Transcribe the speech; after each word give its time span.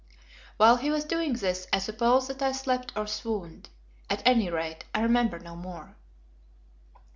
While 0.57 0.77
he 0.77 0.89
was 0.89 1.05
doing 1.05 1.33
this 1.33 1.67
I 1.71 1.77
suppose 1.77 2.25
that 2.27 2.41
I 2.41 2.53
slept 2.53 2.91
or 2.95 3.05
swooned. 3.05 3.69
At 4.09 4.25
any 4.25 4.49
rate, 4.49 4.83
I 4.95 5.01
remember 5.03 5.37
no 5.37 5.55
more. 5.55 5.95